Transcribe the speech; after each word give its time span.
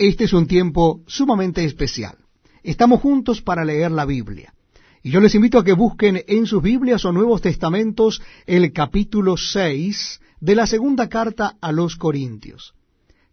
Este 0.00 0.24
es 0.24 0.32
un 0.32 0.46
tiempo 0.46 1.02
sumamente 1.06 1.62
especial. 1.62 2.16
Estamos 2.62 3.02
juntos 3.02 3.42
para 3.42 3.66
leer 3.66 3.90
la 3.90 4.06
Biblia. 4.06 4.54
Y 5.02 5.10
yo 5.10 5.20
les 5.20 5.34
invito 5.34 5.58
a 5.58 5.64
que 5.64 5.74
busquen 5.74 6.24
en 6.26 6.46
sus 6.46 6.62
Biblias 6.62 7.04
o 7.04 7.12
Nuevos 7.12 7.42
Testamentos 7.42 8.22
el 8.46 8.72
capítulo 8.72 9.36
6 9.36 10.22
de 10.40 10.54
la 10.54 10.66
segunda 10.66 11.10
carta 11.10 11.58
a 11.60 11.70
los 11.70 11.96
Corintios. 11.96 12.72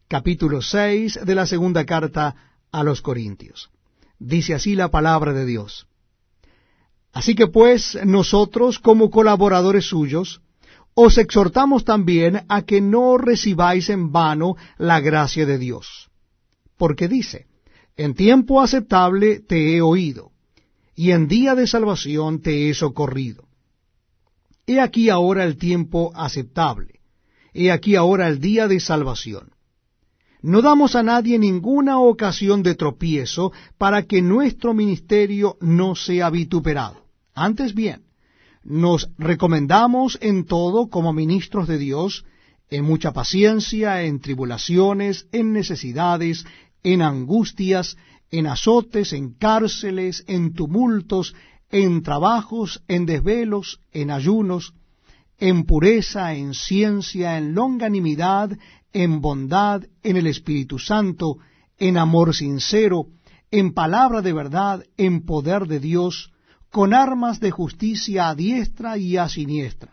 Capítulo 0.10 0.62
6 0.62 1.22
de 1.24 1.36
la 1.36 1.46
segunda 1.46 1.86
carta 1.86 2.36
a 2.70 2.84
los 2.84 3.02
Corintios. 3.02 3.70
Dice 4.20 4.54
así 4.54 4.76
la 4.76 4.90
palabra 4.90 5.32
de 5.32 5.46
Dios. 5.46 5.88
Así 7.14 7.34
que 7.34 7.48
pues 7.48 7.98
nosotros 8.04 8.80
como 8.80 9.10
colaboradores 9.10 9.86
suyos, 9.86 10.42
os 10.96 11.18
exhortamos 11.18 11.86
también 11.86 12.44
a 12.50 12.64
que 12.64 12.82
no 12.82 13.18
recibáis 13.18 13.90
en 13.90 14.12
vano 14.12 14.58
la 14.78 15.00
gracia 15.00 15.46
de 15.46 15.60
Dios. 15.60 16.10
Porque 16.78 17.08
dice, 17.08 17.48
en 17.96 18.14
tiempo 18.14 18.62
aceptable 18.62 19.40
te 19.40 19.76
he 19.76 19.82
oído, 19.82 20.32
y 20.96 21.12
en 21.12 21.28
día 21.28 21.56
de 21.56 21.68
salvación 21.68 22.42
te 22.42 22.70
he 22.70 22.74
socorrido. 22.74 23.48
He 24.66 24.80
aquí 24.80 25.10
ahora 25.10 25.44
el 25.44 25.58
tiempo 25.58 26.12
aceptable, 26.16 27.00
he 27.54 27.72
aquí 27.72 27.96
ahora 27.96 28.28
el 28.28 28.40
día 28.40 28.68
de 28.68 28.80
salvación. 28.80 29.52
No 30.42 30.62
damos 30.62 30.96
a 30.96 31.04
nadie 31.04 31.40
ninguna 31.40 32.00
ocasión 32.00 32.62
de 32.62 32.76
tropiezo 32.76 33.52
para 33.78 34.04
que 34.04 34.22
nuestro 34.22 34.74
ministerio 34.74 35.58
no 35.62 35.96
sea 35.96 36.30
vituperado. 36.30 37.08
Antes 37.34 37.74
bien, 37.74 38.04
nos 38.64 39.10
recomendamos 39.18 40.18
en 40.22 40.46
todo 40.46 40.90
como 40.90 41.14
ministros 41.14 41.68
de 41.68 41.78
Dios, 41.78 42.26
en 42.70 42.84
mucha 42.86 43.14
paciencia, 43.14 44.04
en 44.04 44.20
tribulaciones, 44.20 45.28
en 45.32 45.54
necesidades, 45.54 46.46
en 46.94 47.02
angustias, 47.02 47.98
en 48.32 48.48
azotes, 48.48 49.12
en 49.12 49.34
cárceles, 49.34 50.24
en 50.28 50.54
tumultos, 50.54 51.36
en 51.70 52.02
trabajos, 52.02 52.82
en 52.88 53.06
desvelos, 53.06 53.82
en 53.92 54.10
ayunos, 54.10 54.74
en 55.38 55.66
pureza, 55.66 56.34
en 56.34 56.54
ciencia, 56.54 57.38
en 57.38 57.54
longanimidad, 57.54 58.58
en 58.94 59.20
bondad, 59.20 59.84
en 60.02 60.16
el 60.16 60.28
Espíritu 60.28 60.80
Santo, 60.80 61.40
en 61.78 61.98
amor 61.98 62.34
sincero, 62.34 63.08
en 63.52 63.74
palabra 63.74 64.22
de 64.22 64.32
verdad, 64.32 64.84
en 64.96 65.26
poder 65.26 65.68
de 65.68 65.82
Dios, 65.82 66.32
con 66.72 66.94
armas 66.94 67.42
de 67.42 67.52
justicia 67.52 68.30
a 68.30 68.36
diestra 68.36 68.98
y 68.98 69.18
a 69.18 69.28
siniestra, 69.28 69.92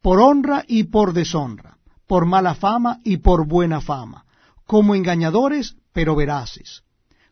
por 0.00 0.20
honra 0.20 0.64
y 0.68 0.84
por 0.84 1.14
deshonra, 1.14 1.78
por 2.06 2.26
mala 2.26 2.54
fama 2.54 3.00
y 3.02 3.16
por 3.16 3.46
buena 3.48 3.80
fama, 3.80 4.24
como 4.66 4.94
engañadores, 4.94 5.76
pero 5.92 6.16
veraces, 6.16 6.82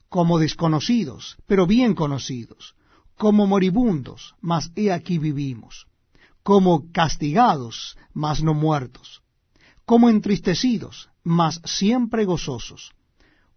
como 0.09 0.39
desconocidos, 0.39 1.37
pero 1.47 1.67
bien 1.67 1.95
conocidos, 1.95 2.75
como 3.17 3.47
moribundos, 3.47 4.35
mas 4.41 4.73
he 4.77 4.93
aquí 4.93 5.19
vivimos, 5.19 5.87
como 6.43 6.91
castigados, 6.93 7.97
mas 8.13 8.43
no 8.43 8.55
muertos, 8.55 9.23
como 9.85 10.09
entristecidos, 10.09 11.11
mas 11.23 11.61
siempre 11.65 12.25
gozosos, 12.25 12.93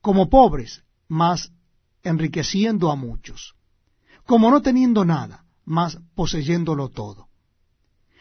como 0.02 0.30
pobres, 0.30 0.84
mas 1.08 1.52
enriqueciendo 2.04 2.92
a 2.92 2.96
muchos, 2.96 3.56
como 4.26 4.52
no 4.52 4.62
teniendo 4.62 5.06
nada, 5.06 5.46
mas 5.66 5.98
poseyéndolo 6.16 6.90
todo. 6.90 7.30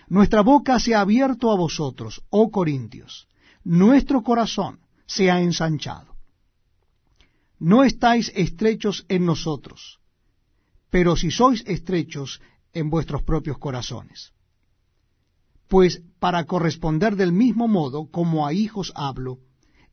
Nuestra 0.09 0.43
boca 0.43 0.79
se 0.79 0.95
ha 0.95 1.01
abierto 1.01 1.51
a 1.51 1.57
vosotros, 1.57 2.23
oh 2.31 2.51
Corintios, 2.51 3.29
nuestro 3.65 4.23
corazón 4.23 4.81
se 5.07 5.31
ha 5.31 5.41
ensanchado. 5.41 6.12
No 7.71 7.85
estáis 7.85 8.33
estrechos 8.35 9.07
en 9.09 9.25
nosotros, 9.25 10.01
pero 10.91 11.15
si 11.15 11.31
sois 11.31 11.63
estrechos 11.69 12.41
en 12.73 12.91
vuestros 12.91 13.23
propios 13.23 13.57
corazones. 13.59 14.33
Pues 15.69 16.03
para 16.19 16.45
corresponder 16.45 17.15
del 17.15 17.31
mismo 17.31 17.69
modo 17.69 18.11
como 18.11 18.49
a 18.49 18.53
hijos 18.53 18.93
hablo, 18.97 19.39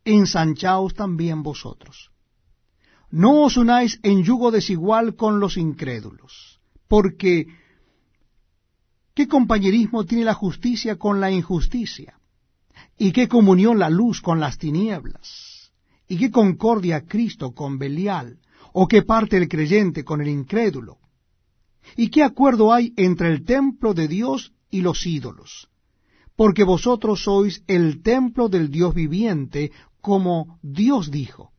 ensanchaos 0.03 0.95
también 0.95 1.44
vosotros. 1.44 2.09
No 3.11 3.44
os 3.44 3.55
unáis 3.55 3.99
en 4.01 4.23
yugo 4.23 4.49
desigual 4.49 5.15
con 5.15 5.39
los 5.39 5.55
incrédulos, 5.55 6.59
porque 6.88 7.45
¿qué 9.13 9.27
compañerismo 9.27 10.05
tiene 10.05 10.25
la 10.25 10.33
justicia 10.33 10.97
con 10.97 11.21
la 11.21 11.29
injusticia? 11.29 12.19
¿Y 12.97 13.11
qué 13.11 13.27
comunión 13.27 13.77
la 13.77 13.91
luz 13.91 14.21
con 14.21 14.39
las 14.39 14.57
tinieblas? 14.57 15.48
¿Y 16.11 16.17
qué 16.17 16.31
concordia 16.31 17.05
Cristo 17.05 17.51
con 17.51 17.77
Belial? 17.77 18.39
¿O 18.73 18.87
qué 18.87 19.03
parte 19.03 19.37
el 19.37 19.47
creyente 19.47 20.03
con 20.03 20.21
el 20.21 20.27
incrédulo? 20.27 20.97
¿Y 21.95 22.09
qué 22.09 22.23
acuerdo 22.23 22.73
hay 22.73 22.93
entre 22.97 23.31
el 23.31 23.45
templo 23.45 23.93
de 23.93 24.07
Dios 24.07 24.51
y 24.71 24.81
los 24.81 25.05
ídolos? 25.05 25.69
Porque 26.35 26.63
vosotros 26.63 27.23
sois 27.23 27.63
el 27.67 28.01
templo 28.01 28.49
del 28.49 28.71
Dios 28.71 28.95
viviente, 28.95 29.71
como 30.01 30.57
Dios 30.63 31.11
dijo, 31.11 31.51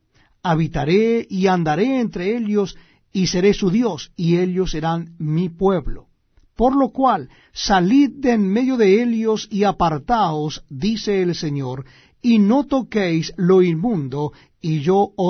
habitaré 0.43 1.27
y 1.31 1.47
andaré 1.47 2.01
entre 2.01 2.37
ellos, 2.37 2.77
y 3.13 3.29
seré 3.29 3.55
su 3.55 3.71
Dios, 3.71 4.13
y 4.17 4.39
ellos 4.39 4.73
serán 4.73 5.15
mi 5.19 5.49
pueblo. 5.49 6.10
Por 6.61 6.77
lo 6.77 6.91
cual, 6.91 7.31
salid 7.55 8.11
de 8.17 8.33
en 8.33 8.47
medio 8.47 8.77
de 8.77 9.03
ellos 9.03 9.49
y 9.51 9.65
apartaos, 9.65 10.63
dice 10.69 11.23
el 11.23 11.35
Señor, 11.35 11.87
y 12.21 12.39
no 12.39 12.67
toquéis 12.67 13.33
lo 13.39 13.63
inmundo, 13.63 14.35
y 14.61 14.81
yo 14.81 15.15
os 15.17 15.19